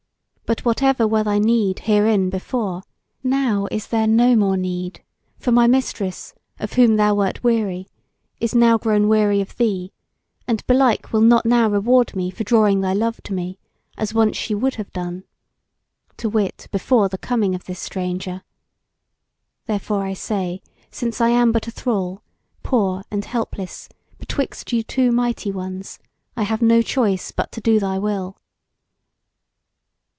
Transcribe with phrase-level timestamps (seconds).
[0.51, 2.83] But whatever were thy need herein before,
[3.23, 5.01] now is there no more need;
[5.39, 7.87] for my Mistress, of whom thou wert weary,
[8.41, 9.93] is now grown weary of thee,
[10.49, 13.59] and belike will not now reward me for drawing thy love to me,
[13.97, 15.23] as once she would have done;
[16.17, 18.43] to wit, before the coming of this stranger.
[19.67, 22.23] Therefore I say, since I am but a thrall,
[22.61, 23.87] poor and helpless,
[24.17, 25.97] betwixt you two mighty ones,
[26.35, 28.35] I have no choice but to do thy will."